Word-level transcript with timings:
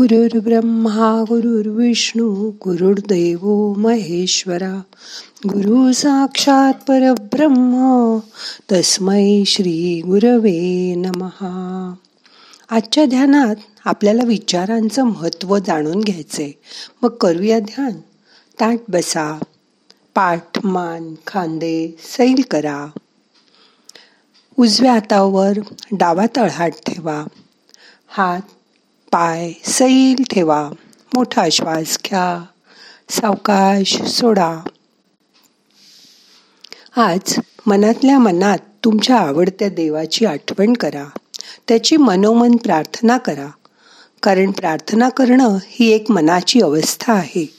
गुरुर्ब्रह्मा 0.00 1.24
गुरुर्विष्णू 1.28 2.50
गुरुर्देव 2.50 3.72
महेश्वरा 3.76 4.80
गुरु 5.48 5.92
साक्षात 5.92 6.74
परब्रह्म 6.74 8.18
तस्मै 8.72 9.42
श्री 9.46 10.00
गुरवे 10.00 10.94
नमहा 10.94 11.94
आजच्या 12.70 13.04
ध्यानात 13.04 13.56
आपल्याला 13.84 14.22
विचारांचं 14.22 15.02
महत्त्व 15.02 15.58
जाणून 15.58 16.00
घ्यायचंय. 16.00 16.50
मग 17.02 17.08
करूया 17.08 17.60
ध्यान. 17.60 17.92
ताट 18.60 18.78
बसा. 18.88 19.38
पाठ 20.14 20.64
मान 20.64 21.14
खांदे 21.26 21.96
सैल 22.16 22.42
करा. 22.50 22.86
उजव्या 24.58 24.92
हातावर 24.92 25.52
डावा 25.92 26.26
तळहात 26.36 26.70
ठेवा. 26.70 27.24
हात 28.08 28.40
पाय 29.10 29.52
सैल 29.64 30.22
ठेवा 30.30 30.70
मोठा 31.14 31.48
श्वास 31.52 31.98
घ्या 32.04 32.44
सावकाश 33.10 34.02
सोडा. 34.02 34.60
आज 36.96 37.38
मनातल्या 37.66 38.18
मनात 38.18 38.58
तुमच्या 38.84 39.16
आवडत्या 39.16 39.68
देवाची 39.68 40.26
आठवण 40.26 40.72
करा 40.72 41.04
त्याची 41.68 41.96
मनोमन 41.96 42.56
प्रार्थना 42.56 43.18
करा 43.18 43.48
कारण 44.22 44.50
प्रार्थना 44.50 45.08
करणं 45.08 45.58
ही 45.66 45.90
एक 45.92 46.10
मनाची 46.10 46.60
अवस्था 46.60 47.12
आहे. 47.12 47.54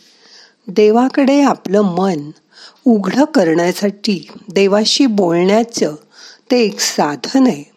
देवाकडे 0.67 1.41
आपलं 1.41 1.81
मन 1.81 2.31
उघडं 2.85 3.25
करण्यासाठी 3.25 4.27
देवाशी 4.47 5.05
बोलण्याचं 5.05 5.95
ते 6.51 6.61
एक 6.61 6.79
साधन 6.79 7.47
आहे. 7.47 7.70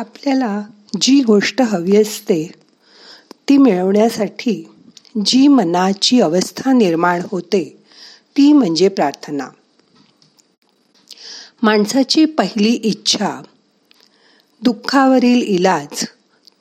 आपल्याला 0.00 0.62
जी 1.00 1.22
गोष्ट 1.22 1.62
हवी 1.62 1.96
असते 1.96 2.52
ती 3.48 3.58
मिळवण्यासाठी 3.58 4.68
जी 5.26 5.48
मनाची 5.48 6.20
अवस्था 6.20 6.72
निर्माण 6.72 7.22
होते 7.30 7.82
ती 8.36 8.52
म्हणजे 8.52 8.88
प्रार्थना. 8.88 9.48
माणसाची 11.62 12.24
पहिली 12.24 12.68
इच्छा 12.68 13.42
दुःखावरील 14.62 15.42
इलाज 15.42 16.04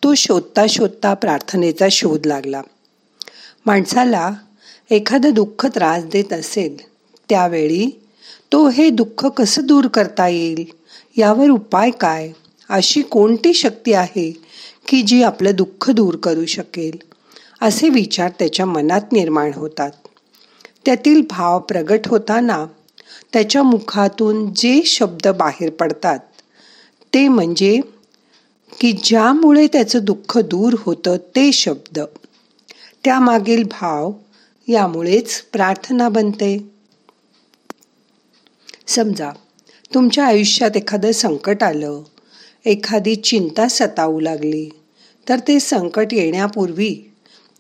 तो 0.04 0.14
शोधता 0.14 0.66
शोधता 0.70 1.14
प्रार्थनेचा 1.14 1.88
शोध 1.92 2.26
लागला. 2.26 2.62
माणसाला 3.66 4.32
एखादं 4.92 5.34
दुःख 5.34 5.66
त्रास 5.66 6.04
देत 6.04 6.34
असेल 6.34 6.78
त्यावेळी 7.30 8.02
तो 8.52 8.70
हे 8.70 8.90
दुःख 8.90 9.26
कसं 9.26 9.62
दूर 9.66 9.88
करता 9.88 10.28
येईल? 10.28 10.66
यावर 11.18 11.50
उपाय 11.50 11.92
काय? 11.92 12.32
अशी 12.70 13.02
कोणती 13.02 13.54
शक्ती 13.54 13.94
आहे 13.94 14.32
की 14.88 15.02
जी 15.02 15.24
आपलं 15.24 15.52
दुःख 15.56 15.90
दूर 15.90 16.16
करू 16.16 16.46
शकेल? 16.46 16.98
असे 17.62 17.90
विचार 17.90 18.32
त्याच्या 18.40 18.66
मनात 18.66 19.12
निर्माण 19.12 19.52
होतात. 19.56 19.92
त्यातील 20.86 21.22
भाव 21.30 21.60
प्रगट 21.60 22.08
होताना 22.08 22.66
त्याच्या 23.34 23.64
मुखातून 23.64 24.54
जे 24.54 24.82
शब्द 24.86 25.28
बाहेर 25.28 25.70
पडतात 25.70 26.20
ते 27.14 27.28
म्हणजे 27.28 27.80
की 28.80 28.92
ज्यामुळे 29.04 29.68
त्याचं 29.68 30.00
दुःख 30.04 30.38
दूर 30.38 30.76
होतं 30.80 31.18
ते 31.18 31.52
शब्द. 31.52 32.00
त्यामागील 33.04 33.64
भाव 33.64 34.12
यामुळेच 34.68 35.42
प्रार्थना 35.42 36.10
बनते. 36.10 36.58
समजा 38.88 39.32
तुमच्या 39.94 40.26
आयुष्यात 40.26 40.78
एखादं 40.78 41.12
संकट 41.12 41.64
आलं 41.64 42.02
एखादी 42.70 43.16
चिंता 43.16 43.68
सतावू 43.68 44.20
लागली 44.20 44.70
तर 45.30 45.40
ते 45.40 45.60
संकट 45.60 46.08
येण्यापूर्वी 46.12 47.12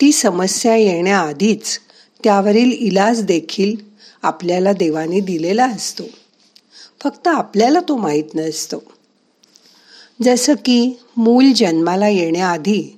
ती 0.01 0.11
समस्या 0.11 0.75
येण्याआधीच 0.75 1.79
त्यावरील 2.23 2.71
इलाज 2.71 3.21
देखील 3.23 3.75
आपल्याला 4.23 4.73
देवाने 4.73 5.19
दिलेला 5.19 5.65
असतो. 5.65 6.03
फक्त 7.03 7.27
आपल्याला 7.27 7.79
तो 7.79 7.97
माहीत 7.97 8.35
नसतो. 8.35 8.83
जसं 10.23 10.53
की 10.53 10.99
मूल 11.17 11.51
जन्माला 11.51 12.07
येण्याआधी 12.07 12.97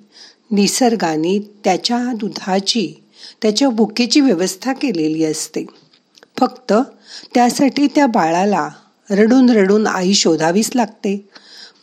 निसर्गाने 0.51 1.39
त्याच्या 1.63 2.13
दुधाची 2.15 3.03
त्याच्या 3.41 3.69
भुकेची 3.69 4.21
व्यवस्था 4.21 4.73
केलेली 4.73 5.23
असते. 5.23 5.65
फक्त 6.39 6.73
त्यासाठी 7.33 7.87
त्या 7.87 8.05
बाळाला 8.05 8.69
रडून 9.11 9.49
रडून 9.49 9.87
आई 9.87 10.13
शोधावीच 10.13 10.71
लागते. 10.75 11.29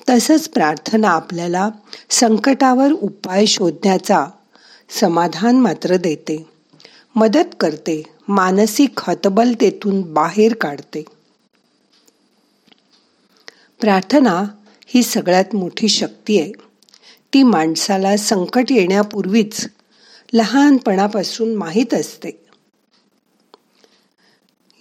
तसंच 0.09 0.49
प्रार्थना 0.49 1.09
आपल्याला 1.09 1.71
संकटावर 2.11 2.93
उपाय 2.93 3.47
शोधण्याचा 3.47 4.27
समाधान 5.01 5.57
मात्र 5.57 5.97
देते. 5.97 6.47
मदत 7.17 7.55
करते 7.61 8.03
मानसिक 8.29 9.01
हतबलतेतून 9.01 10.13
बाहेर 10.13 10.55
काढते. 10.55 11.05
प्रार्थना 13.81 14.45
ही 14.87 15.03
सगळ्यात 15.03 15.55
मोठी 15.55 15.89
शक्ती 15.89 16.41
आहे. 16.41 16.53
ती 17.35 17.43
माणसाला 17.43 18.17
संकट 18.17 18.73
येण्यापूर्वीच 18.73 19.69
लहानपणापासून 20.33 21.55
माहीत 21.55 21.95
असते. 21.95 22.47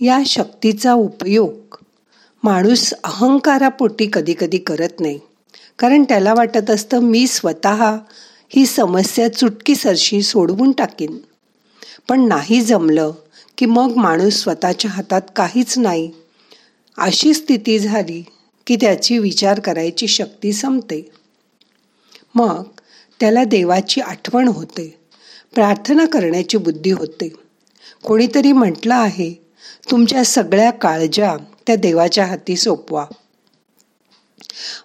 या 0.01 0.19
शक्तीचा 0.25 0.93
उपयोग 0.93 1.53
माणूस 2.43 2.93
अहंकारापोटी 3.03 4.09
कधी 4.13 4.33
कधी 4.39 4.57
करत 4.57 4.99
नाही. 4.99 5.19
कारण 5.79 6.03
त्याला 6.03 6.33
वाटत 6.33 6.69
असतं 6.69 6.99
मी 6.99 7.27
स्वतः 7.27 7.97
ही 8.49 8.65
समस्या 8.65 9.33
चुटकीसरशी 9.33 10.21
सोडवून 10.21 10.71
टाकीन. 10.71 11.17
पण 12.09 12.27
नाही 12.27 12.61
जमलं 12.61 13.11
की 13.57 13.65
मग 13.65 13.93
माणूस 13.95 14.33
स्वतःच्या 14.33 14.91
हातात 14.91 15.21
काहीच 15.35 15.77
नाही. 15.77 16.11
अशी 16.97 17.33
स्थिती 17.33 17.79
झाली 17.79 18.23
की 18.67 18.75
त्याची 18.75 19.17
विचार 19.17 19.59
करायची 19.59 20.07
शक्ती 20.07 20.53
संपते. 20.53 21.11
मग 22.35 22.63
त्याला 23.19 23.43
देवाची 23.43 24.01
आठवण 24.01 24.47
होते. 24.47 24.99
प्रार्थना 25.55 26.05
करण्याची 26.05 26.57
बुद्धी 26.57 26.91
होते. 26.91 27.33
कोणीतरी 28.05 28.51
म्हटलं 28.51 28.95
आहे 28.95 29.33
तुमच्या 29.91 30.25
सगळ्या 30.25 30.71
काळजा 30.71 31.37
त्या 31.67 31.75
देवाच्या 31.75 32.25
हाती 32.25 32.55
सोपवा. 32.55 33.05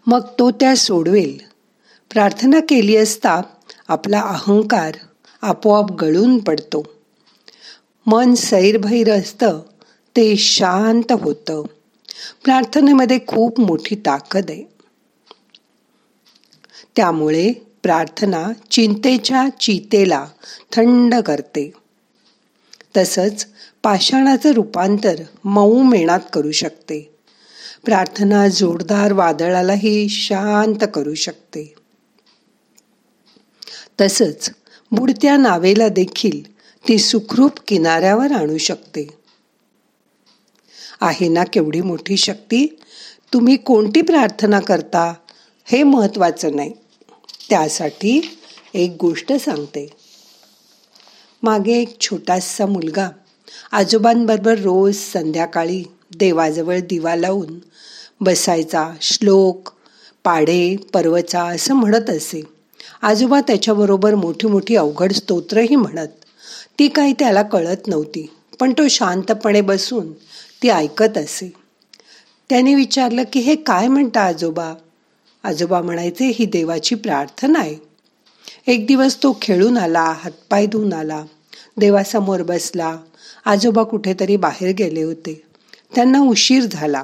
मग 0.06 0.20
तो 0.38 0.50
त्या 0.50 0.76
सोडवेल. 0.76 1.38
प्रार्थना 2.10 2.60
केली 2.60 2.96
असता 2.96 3.40
आपला 3.88 4.20
अहंकार 4.20 4.94
आपोआप 5.42 5.92
गळून 5.92 6.38
पडतो. 6.38 6.84
मन 8.06 8.34
सैरभैर 8.34 9.10
असतं 9.10 9.60
ते 10.16 10.36
शांत 10.36 11.12
होतं. 11.12 11.62
प्रार्थनेमध्ये 12.44 13.18
खूप 13.26 13.60
मोठी 13.60 13.94
ताकद 13.94 14.46
आहे. 14.48 14.64
त्यामुळे 16.96 17.52
प्रार्थना 17.82 18.48
चिंतेच्या 18.70 19.48
चितेला 19.60 20.26
थंड 20.72 21.14
करते. 21.14 21.72
तसंच 22.96 23.46
पाषाणाचं 23.82 24.52
रूपांतर 24.52 25.14
मऊ 25.44 25.82
मेणात 25.82 26.20
करू 26.32 26.50
शकते. 26.52 27.14
प्रार्थना 27.84 28.48
जोरदार 28.48 29.12
वादळालाही 29.12 30.08
शांत 30.08 30.86
करू 30.94 31.14
शकते. 31.14 31.74
तसंच 34.00 34.50
बुडत्या 34.92 35.36
नावेला 35.36 35.88
देखील 35.88 36.52
ती 36.88 36.98
सुखरूप 36.98 37.52
किनाऱ्यावर 37.66 38.32
आणू 38.32 38.58
शकते. 38.58 39.08
आहे 41.00 41.28
ना 41.28 41.44
केवढी 41.44 41.80
मोठी 41.80 42.16
शक्ती? 42.16 42.80
तुम्ही 43.32 43.56
कोणती 43.56 44.02
प्रार्थना 44.02 44.60
करता 44.60 45.14
हे 45.64 45.82
महत्वाचं 45.82 46.56
नाही. 46.56 46.72
त्यासाठी 47.50 48.38
एक 48.74 48.96
गोष्ट 49.00 49.32
सांगते. 49.32 49.90
मागे 51.42 51.72
एक 51.72 52.00
छोटासा 52.00 52.66
मुलगा 52.66 53.08
आजोबांबरोबर 53.72 54.58
रोज 54.58 54.96
संध्याकाळी 54.96 55.84
देवाजवळ 56.14 56.78
दिवा 56.80 57.16
लावून 57.16 57.58
बसायचा 58.20 58.90
श्लोक 59.00 59.68
पाढे 60.24 60.76
पर्वचा 60.76 61.44
असं 61.44 61.74
म्हणत 61.74 62.10
असे. 62.10 62.42
आजोबा 63.02 63.40
त्याच्याबरोबर 63.40 64.14
मोठी 64.14 64.46
मोठी 64.46 64.76
अवघड 64.76 65.12
स्तोत्रही 65.12 65.76
म्हणत. 65.76 66.08
ती 66.78 66.88
काही 66.88 67.12
त्याला 67.12 67.42
कळत 67.42 67.88
नव्हती 67.88 68.30
पण 68.60 68.72
तो 68.72 68.88
शांतपणे 68.88 69.60
बसून 69.60 70.12
ती 70.62 70.68
ऐकत 70.68 71.18
असे. 71.18 71.52
त्याने 72.50 72.74
विचारलं 72.74 73.22
की 73.32 73.40
हे 73.40 73.56
काय 73.56 73.88
म्हणता 73.88 74.20
आजोबा? 74.20 74.74
आजोबा 75.44 75.82
म्हणायचे 75.82 76.26
ही 76.26 76.44
देवाची 76.44 76.94
प्रार्थना 76.94 77.58
आहे. 77.58 77.76
एक 78.66 78.86
दिवस 78.86 79.22
तो 79.22 79.38
खेळून 79.42 79.78
आला 79.78 80.02
हातपाय 80.02 80.66
धुवून 80.66 80.92
आला 80.92 81.24
देवासमोर 81.76 82.42
बसला 82.42 82.96
आजोबा 83.46 83.82
कुठेतरी 83.82 84.36
बाहेर 84.36 84.74
गेले 84.74 85.02
होते. 85.02 85.42
त्यांना 85.94 86.18
उशीर 86.18 86.62
झाला. 86.62 87.02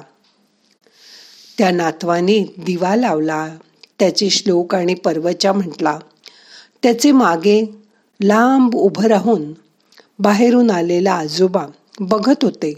त्या 1.57 1.71
नातवाने 1.71 2.53
दिवा 2.57 2.95
लावला. 2.95 3.47
त्याचे 3.99 4.29
श्लोक 4.29 4.75
आणि 4.75 4.93
पर्वचा 4.93 5.53
म्हटला 5.53 5.99
त्याचे 6.83 7.11
मागे 7.11 7.61
लांब 8.23 8.75
उभं 8.75 9.03
राहून 9.03 9.53
बाहेरून 10.19 10.71
आलेला 10.71 11.13
आजोबा 11.13 11.65
बघत 11.99 12.43
होते 12.43 12.73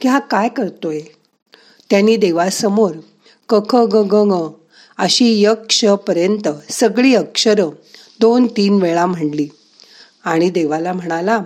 की 0.00 0.08
हा 0.08 0.18
काय 0.18 0.48
करतोय. 0.48 1.00
त्यांनी 1.90 2.16
देवासमोर 2.16 2.90
कख 3.48 3.76
ग 3.76 4.06
ग 4.12 4.22
ग 4.32 4.48
अशी 4.98 5.42
यक्ष 5.42 5.84
पर्यंत 5.84 6.48
सगळी 6.70 7.14
अक्षरं 7.14 7.70
दोन 8.20 8.46
तीन 8.46 8.82
वेळा 8.82 9.06
म्हणली. 9.06 9.48
आणि 10.24 10.50
देवाला 10.50 10.92
म्हणाला 10.92 11.42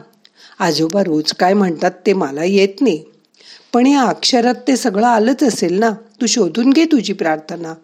आजोबा 0.61 1.03
रोज 1.03 1.33
काय 1.35 1.55
म्हणतात 1.55 1.91
ते 2.07 2.13
मला 2.15 2.45
येत 2.45 2.81
नाही. 2.81 3.03
पण 3.73 3.87
या 3.87 4.03
अक्षरात 4.05 4.55
ते 4.69 4.77
सगळं 4.77 5.07
आलंच 5.07 5.43
असेल 5.43 5.79
ना 5.79 5.91
तू 6.21 6.27
शोधून 6.27 6.71
घे 6.71 6.85
तुझी 6.85 7.13
प्रार्थना. 7.15 7.75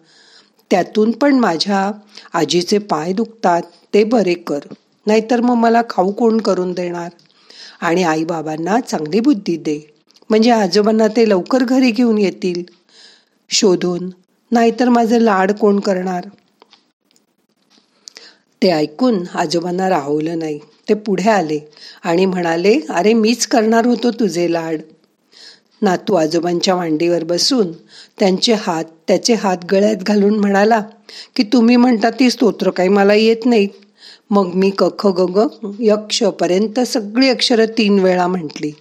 त्यातून 0.71 1.11
पण 1.11 1.39
माझ्या 1.39 1.91
आजीचे 2.33 2.77
पाय 2.85 3.13
दुखतात 3.13 3.61
ते 3.93 4.03
बरे 4.05 4.33
कर. 4.47 4.59
नाहीतर 5.05 5.41
मग 5.41 5.55
मला 5.55 5.81
खाऊ 5.89 6.11
कोण 6.13 6.37
करून 6.39 6.71
देणार? 6.73 7.09
आणि 7.81 8.03
आईबाबांना 8.03 8.79
चांगली 8.81 9.19
बुद्धी 9.19 9.55
दे. 9.57 9.79
म्हणजे 10.29 10.51
आजोबांना 10.51 11.07
ते 11.07 11.27
लवकर 11.29 11.63
घरी 11.65 11.91
घेऊन 11.91 12.17
येतील. 12.17 12.63
शोधून. 13.49 14.09
नाहीतर 14.51 14.89
माझं 14.89 15.19
लाड 15.19 15.51
कोण 15.59 15.79
करणार? 15.81 16.27
ते 18.61 18.69
ऐकून 18.71 19.23
आजोबांना 19.35 19.89
राहवलं 19.89 20.39
नाही. 20.39 20.59
ते 20.89 20.93
पुढे 20.93 21.29
आले 21.29 21.59
आणि 22.03 22.25
म्हणाले 22.25 22.79
अरे 22.89 23.13
मीच 23.13 23.47
करणार 23.47 23.85
होतो 23.85 24.11
तुझे 24.11 24.51
लाड. 24.53 24.81
नातू 25.81 26.13
आजोबांच्या 26.15 26.75
मांडीवर 26.75 27.23
बसून 27.23 27.71
त्यांचे 28.19 28.53
हात 28.53 28.83
त्याचे 29.07 29.33
हात 29.33 29.57
गळ्यात 29.71 29.95
घालून 29.95 30.39
म्हणाला 30.39 30.79
की 31.35 31.43
तुम्ही 31.43 31.75
म्हणता 31.75 32.09
ती 32.09 32.29
स्तोत्र 32.29 32.69
काही 32.69 32.89
मला 32.89 33.13
येत 33.13 33.45
नाहीत. 33.45 33.69
मग 34.29 34.51
मी 34.53 34.69
कख 34.69 35.07
ग 35.07 35.47
यक्षपर्यंत 35.79 36.79
सगळी 36.79 37.29
अक्षरं 37.29 37.65
तीन 37.77 37.99
वेळा 37.99 38.27
म्हटली 38.27 38.71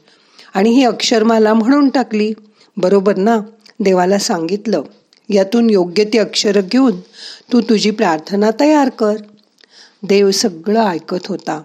आणि 0.54 0.70
ही 0.70 0.84
अक्षरमाला 0.84 1.54
म्हणून 1.54 1.88
टाकली. 1.88 2.32
बरोबर 2.76 3.16
ना? 3.16 3.38
देवाला 3.80 4.18
सांगितलं. 4.18 4.82
यातून 5.28 5.70
योग्य 5.70 6.04
ती 6.04 6.18
अक्षरं 6.18 6.60
घेऊन 6.72 7.00
तू 7.52 7.60
तुझी 7.60 7.90
प्रार्थना 7.90 8.50
तयार 8.60 8.88
कर. 8.88 9.16
देव 10.02 10.30
सगळं 10.30 10.86
ऐकत 10.86 11.26
होता. 11.26 11.62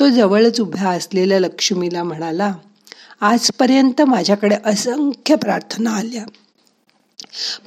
तो 0.00 0.08
जवळच 0.08 0.60
उभ्या 0.60 0.88
असलेल्या 0.88 1.40
लक्ष्मीला 1.40 2.02
म्हणाला 2.02 2.54
आजपर्यंत 3.20 4.02
माझ्याकडे 4.02 4.56
असंख्य 4.64 5.34
प्रार्थना 5.34 5.90
आल्या. 5.90 6.24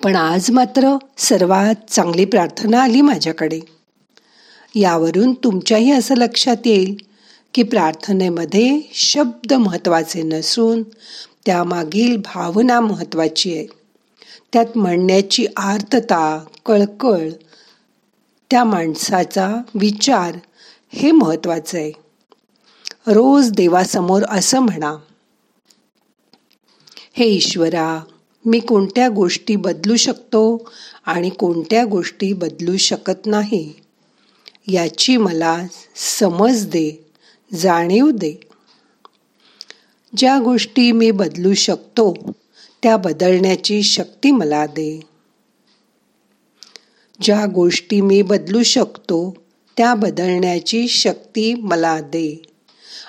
पण 0.03 0.15
आज 0.15 0.51
मात्र 0.51 0.97
सर्वात 1.17 1.91
चांगली 1.91 2.25
प्रार्थना 2.25 2.83
आली 2.83 3.01
माझ्याकडे. 3.01 3.59
यावरून 4.75 5.33
तुमच्याही 5.33 5.91
असं 5.91 6.15
लक्षात 6.15 6.57
येईल 6.65 6.95
की 7.53 7.63
प्रार्थनेमध्ये 7.63 8.81
शब्द 8.93 9.53
महत्त्वाचे 9.53 10.21
नसून 10.21 10.83
त्यामागील 11.45 12.17
भावना 12.17 12.79
महत्वाची 12.79 13.57
आहे. 13.57 13.67
त्यात 14.53 14.65
म्हणण्याची 14.75 15.45
आर्तता 15.57 16.45
कळकळ 16.65 17.29
त्या 18.51 18.63
माणसाचा 18.63 19.55
विचार 19.75 20.35
हे 20.89 21.11
महत्वाचं 21.11 21.77
आहे. 21.77 22.02
रोज 23.07 23.51
देवासमोर 23.51 24.21
असं 24.29 24.59
म्हणा 24.59 24.97
हे 27.13 27.25
ईश्वरा 27.25 27.99
मी 28.45 28.59
कोणत्या 28.59 29.09
गोष्टी 29.09 29.55
बदलू 29.55 29.95
शकतो 29.95 30.71
आणि 31.05 31.29
कोणत्या 31.29 31.85
गोष्टी 31.85 32.33
बदलू 32.33 32.77
शकत 32.77 33.25
नाही? 33.25 33.73
याची 34.67 35.17
मला 35.17 35.67
समज 35.95 36.65
दे 36.65 37.05
जाणीव 37.53 38.09
दे. 38.09 38.35
ज्या 40.17 40.39
गोष्टी 40.39 40.91
मी 40.91 41.11
बदलू 41.11 41.53
शकतो 41.53 42.13
त्या 42.83 42.97
बदलण्याची 42.97 43.83
शक्ती 43.83 44.31
मला 44.31 44.65
दे. 44.65 44.99
ज्या 47.21 47.45
गोष्टी 47.45 48.01
मी 48.01 48.21
बदलू 48.21 48.63
शकतो 48.63 49.35
त्या 49.77 49.95
बदलण्याची 49.95 50.87
शक्ती 50.87 51.53
मला 51.53 51.99
दे. 51.99 52.52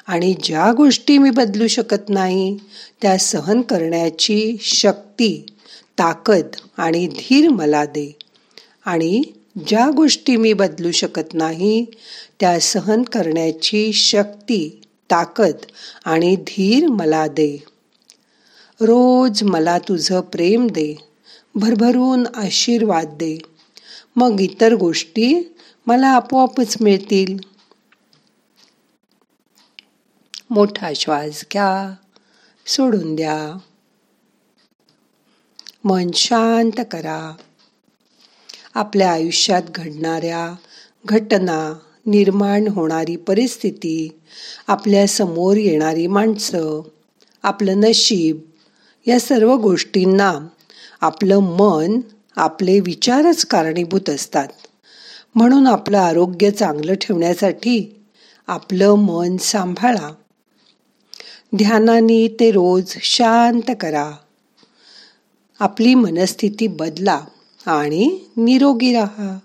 आणि 0.07 0.35
ज्या 0.43 0.73
गोष्टी 0.73 1.19
मी 1.19 1.31
बदलू 1.31 1.67
शकत 1.67 2.09
नाही 2.09 2.57
त्या 3.03 3.19
सहन 3.19 3.61
करण्याची 3.61 4.57
शक्ती 4.61 5.47
ताकद 5.99 6.57
आणि 6.77 7.07
धीर 7.07 7.49
मला 7.49 7.85
दे. 7.85 8.17
आणि 8.85 9.23
ज्या 9.67 9.91
गोष्टी 9.91 10.37
मी 10.37 10.53
बदलू 10.53 10.91
शकत 10.91 11.35
नाही 11.35 11.85
त्या 12.41 12.61
सहन 12.61 13.03
करण्याची 13.03 13.93
शक्ती 13.93 14.81
ताकद 15.11 15.55
आणि 16.05 16.37
धीर 16.37 16.87
मला 16.87 17.27
दे. 17.27 17.65
रोज 18.81 19.43
मला 19.43 19.79
तुझं 19.79 20.21
प्रेम 20.21 20.67
दे 20.67 20.95
भरभरून 21.55 22.27
आशीर्वाद 22.35 23.07
दे. 23.07 23.39
मग 24.17 24.41
इतर 24.41 24.75
गोष्टी 24.75 25.55
मला 25.87 26.07
आपोआपच 26.07 26.77
मिळतील. 26.81 27.54
मोठा 30.51 30.93
श्वास 30.97 31.45
घ्या 31.53 31.95
सोडून 32.67 33.15
द्या. 33.15 33.59
मन 35.85 36.11
शांत 36.15 36.81
करा. 36.91 37.35
आपल्या 38.75 39.13
आयुष्यात 39.13 39.63
घडणाऱ्या 39.75 40.55
घटना 41.07 41.79
निर्माण 42.07 42.69
होणारी 42.69 43.17
परिस्थिती 43.17 44.21
आपल्यासमोर 44.67 45.57
येणारी 45.57 46.07
माणसं 46.07 46.83
आपलं 47.43 47.81
नशीब 47.81 48.41
या 49.07 49.21
सर्व 49.21 49.57
गोष्टींना 49.57 50.35
आपलं 51.01 51.39
मन 51.39 52.01
आपले 52.37 52.81
विचारच 52.81 53.45
कारणीभूत 53.45 54.11
असतात. 54.11 54.49
म्हणून 55.35 55.67
आपलं 55.67 55.99
आरोग्य 55.99 56.51
चांगलं 56.51 56.95
ठेवण्यासाठी 56.95 58.05
आपलं 58.47 58.95
मन 58.95 59.37
सांभाळा. 59.37 60.15
ध्यानाने 61.57 62.29
ते 62.41 62.51
रोज 62.51 62.97
शांत 63.01 63.71
करा. 63.81 64.11
आपली 65.61 65.95
मनस्थिती 65.95 66.67
बदला 66.67 67.25
आणि 67.67 68.21
निरोगी 68.37 68.93
राहा. 68.93 69.39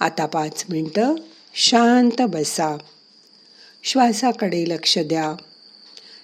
आता 0.00 0.26
पाच 0.26 0.64
मिनटं 0.68 1.14
शांत 1.54 2.22
बसा. 2.22 2.76
श्वासाकडे 3.84 4.64
लक्ष 4.68 4.98
द्या. 4.98 5.34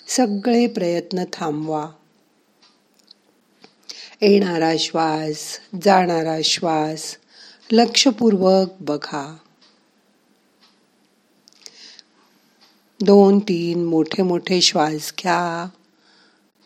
सगळे 0.08 0.66
प्रयत्न 0.66 1.24
थांबवा. 1.32 1.88
येणारा 4.22 4.72
श्वास 4.78 5.60
जाणारा 5.84 6.38
श्वास 6.44 7.16
लक्षपूर्वक 7.72 8.68
बघा. 8.80 9.36
दोन 13.04 13.38
तीन 13.38 13.84
मोठे 13.84 14.22
मोठे 14.22 14.60
श्वास 14.60 15.12
घ्या. 15.20 15.68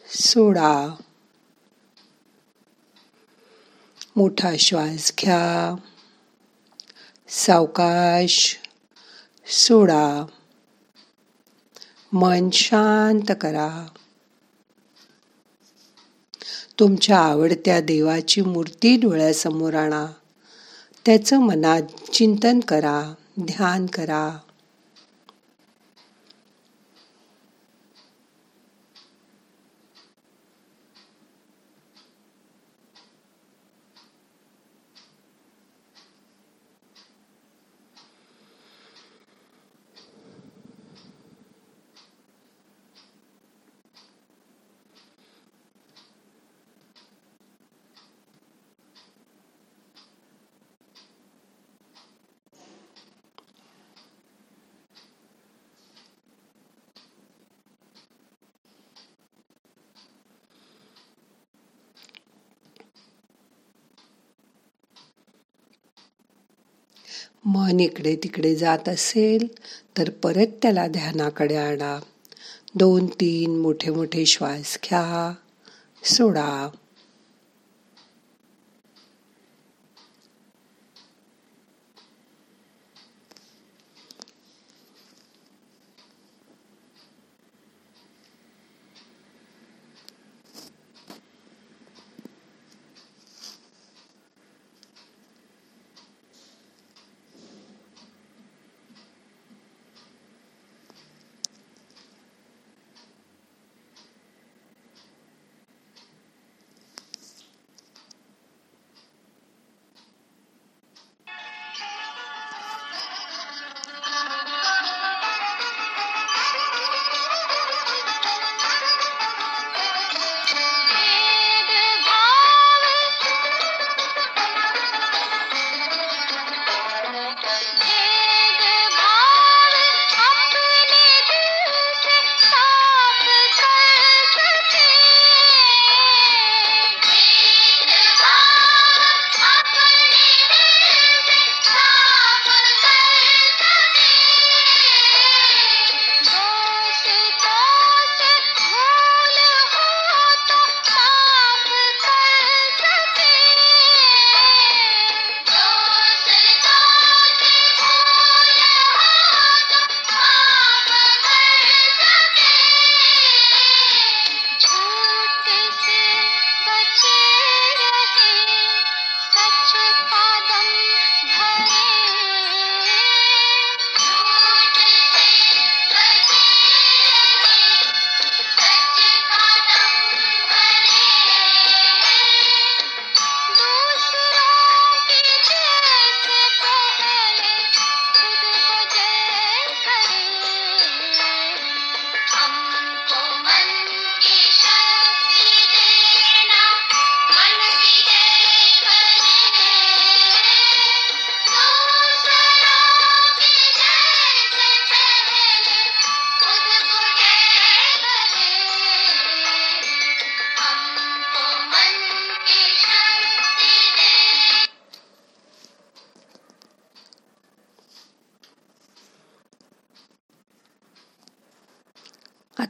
सोडा. 0.06 0.94
मोठा 4.16 4.56
श्वास 4.58 5.12
घ्या. 5.20 5.76
सावकाश. 7.28 8.56
सोडा. 9.46 10.26
मन 12.12 12.50
शांत 12.50 13.32
करा. 13.40 13.86
तुमच्या 16.78 17.18
आवडत्या 17.18 17.80
देवाची 17.80 18.40
मूर्ती 18.40 18.96
डोळ्यासमोर 18.96 19.74
आणा. 19.74 20.06
त्याचं 21.06 21.38
मनात 21.38 22.10
चिंतन 22.10 22.60
करा 22.60 23.14
ध्यान 23.40 23.86
करा. 23.86 24.38
मन 67.44 67.80
इकडे 67.80 68.16
तिकडे 68.16 68.56
जात 68.56 68.88
असेल 68.88 69.46
तर 69.98 70.10
परत 70.10 70.46
त्याला 70.62 70.86
ध्यानाकडे 70.86 71.56
आणा. 71.56 72.00
दोन 72.74 73.06
तीन 73.06 73.58
मोठे 73.58 73.90
मोठे 73.90 74.26
श्वास 74.26 74.78
घ्या. 74.84 75.34
सोडा. 76.04 76.68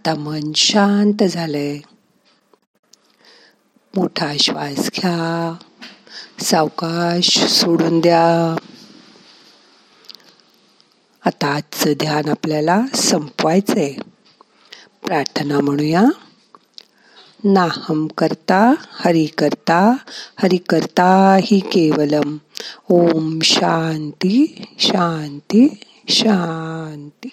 आता 0.07 0.15
मन 0.15 0.53
शांत 0.57 1.23
झालंय. 1.23 1.79
मोठा 3.97 4.33
श्वास 4.39 4.77
घ्या. 4.77 5.55
सावकाश 6.41 7.45
सोडून 7.45 8.01
द्या. 8.01 8.57
आता 11.27 11.47
आजचं 11.47 11.93
ध्यान 11.93 12.29
आपल्याला 12.29 12.81
संपवायचंय. 12.95 13.93
प्रार्थना 15.05 15.61
म्हणूया. 15.61 16.05
नाहम 17.45 18.07
करता 18.07 18.75
हरि 18.91 19.27
करता 19.27 19.97
हरि 20.43 20.57
करता 20.57 21.39
ही 21.43 21.61
केवलम. 21.61 22.37
ओम 22.89 23.39
शांती 23.41 24.65
शांती 24.79 25.81
शांती. 26.09 27.29